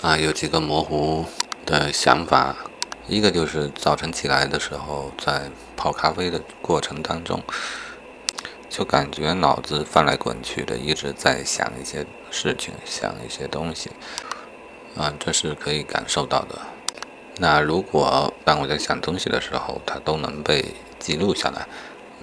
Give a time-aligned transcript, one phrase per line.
[0.00, 1.24] 啊，有几个模糊
[1.64, 2.56] 的想法，
[3.06, 7.40] 一个就是早晨起来的时候，在泡咖啡的过程当中，
[8.68, 13.92] 就感觉脑子翻来滚去的，一直在想一些事情，想一些东西，
[14.96, 16.58] 啊，这是可以感受到的。
[17.36, 21.66] 那如果当我在想东西的时候，它都能被记录下来，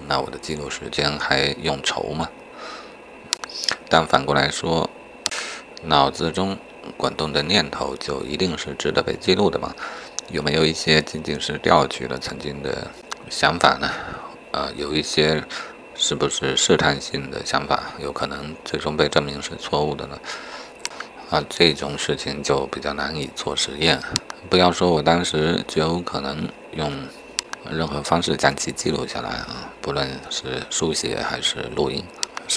[0.06, 2.28] 那我的记录时间还用愁吗？
[3.88, 4.90] 但反过来说，
[5.84, 6.58] 脑子中。
[6.96, 9.74] 滚动的念头就一定是值得被记录的吗？
[10.30, 12.88] 有没有一些仅仅是调取了曾经的
[13.28, 13.90] 想法呢？
[14.52, 15.42] 呃，有一些
[15.94, 20.18] 是不是试探性的想法，有可能最终被证明是错误的呢？
[21.30, 24.00] 啊，这种事情就比较难以做实验。
[24.48, 26.92] 不要说我当时就有可能用
[27.70, 32.04] 任何方式将其记录下来啊，不论是书写还是录音。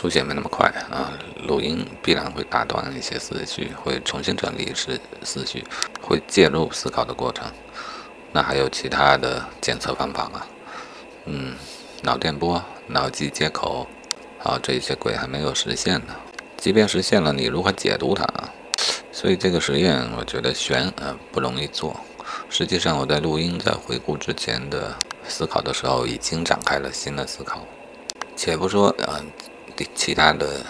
[0.03, 1.13] 书写没那么快啊，
[1.47, 5.63] 录音必然会打断一些思绪，会重新整理思思绪，
[6.01, 7.49] 会介入思考的过程。
[8.33, 10.45] 那还有其他的检测方法吗？
[11.23, 11.53] 嗯，
[12.01, 13.87] 脑电波、脑机接口，
[14.39, 16.13] 好，这些鬼还没有实现呢。
[16.57, 18.27] 即便实现了，你如何解读它？
[19.09, 21.95] 所以这个实验我觉得悬啊，不容易做。
[22.49, 24.93] 实际上我在录音、在回顾之前的
[25.29, 27.65] 思考的时候，已经展开了新的思考。
[28.35, 29.31] 且不说嗯。
[29.95, 30.65] 其他的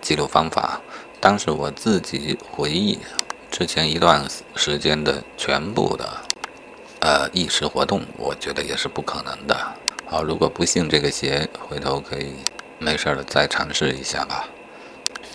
[0.00, 0.80] 记录方法，
[1.20, 2.98] 当时我自己回忆
[3.50, 6.08] 之前一段时间的全部的
[7.00, 9.56] 呃意识活动，我觉得也是不可能的。
[10.06, 12.34] 好，如果不信这个邪，回头可以
[12.78, 14.48] 没事了再尝试一下吧。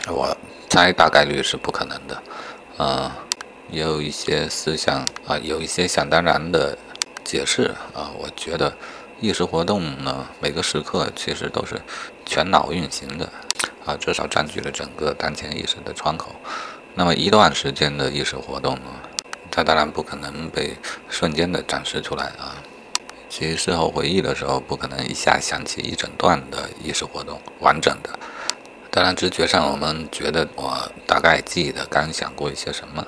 [0.07, 0.35] 我
[0.69, 2.23] 猜大概率是不可能的。
[2.79, 3.11] 嗯，
[3.69, 6.77] 也有一些思想啊，有一些想当然的
[7.23, 8.73] 解释啊，我觉得。
[9.23, 11.81] 意识活动呢，每个时刻其实都是
[12.25, 13.31] 全脑运行的，
[13.85, 16.35] 啊，至少占据了整个当前意识的窗口。
[16.93, 18.91] 那么一段时间的意识活动呢，
[19.49, 20.75] 它当然不可能被
[21.07, 22.59] 瞬间的展示出来啊。
[23.29, 28.09] 其实事后回忆的时候，不可能一下想起一整段的意识活动完整的。
[28.91, 33.07] 当然，直觉上我们觉得我大概记得刚想过一些什么，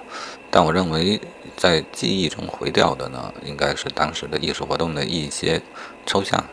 [0.49, 1.19] 但我认为。
[1.57, 5.61] 在记忆中回调的呢，应该是当时的艺术活动的一些
[6.05, 6.43] 抽象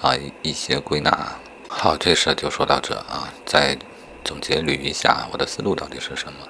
[0.00, 1.36] 啊，一些归纳。
[1.68, 3.32] 好，这事就说到这啊。
[3.44, 3.76] 再
[4.24, 6.48] 总结捋一下我的思路到底是什么？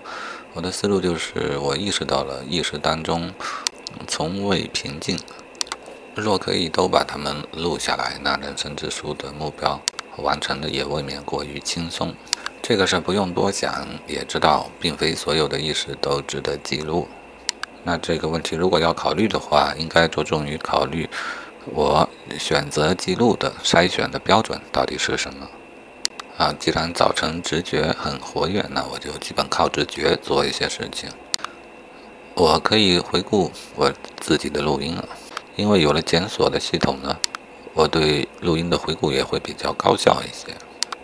[0.54, 3.32] 我的思路就是，我意识到了意识当中
[4.06, 5.18] 从未平静。
[6.14, 9.78] 若可以都把它们录下来，那人生之书的目标
[10.16, 12.14] 完成的也未免过于轻松。
[12.62, 17.06] 这个事不用多想也知道，并非所有的意识都值得记录。
[17.86, 21.08] 那这个问题如果要考虑的话，应该着重于考虑
[21.66, 25.48] 我选择记录的筛选的标准到底是什么
[26.36, 26.52] 啊？
[26.58, 31.08] 既然早晨直觉很活跃，那我就基本靠直觉做一些事情。
[32.34, 35.08] 我可以回顾我自己的录音了，
[35.54, 37.16] 因为有了检索的系统呢，
[37.72, 40.52] 我对录音的回顾也会比较高效一些。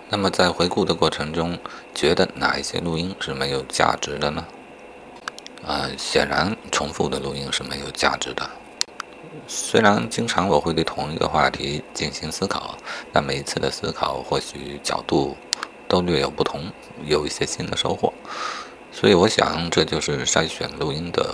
[0.08, 1.56] 那么在回顾的过程中，
[1.94, 4.44] 觉得哪一些录音是没有价值的呢？
[5.64, 8.42] 啊，显然重复的录音是没有价值的。
[9.46, 12.76] 虽然经常我会对同一个话题进行思考，
[13.12, 15.36] 但每一次的思考或许角度
[15.86, 16.72] 都略有不同，
[17.04, 18.12] 有一些新的收获。
[18.90, 21.32] 所以我想，这就是筛选录音的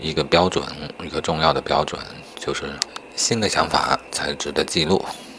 [0.00, 0.64] 一个标准，
[1.02, 2.00] 一个重要的标准，
[2.36, 2.70] 就是
[3.14, 5.04] 新的想法才值得记录。